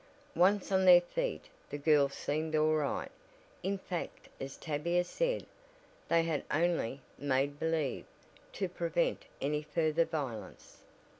[0.33, 3.11] Once on their feet the girls seemed all right,
[3.61, 5.45] in fact as Tavia said,
[6.07, 8.05] they had only "made believe"
[8.53, 10.81] to prevent any further violence.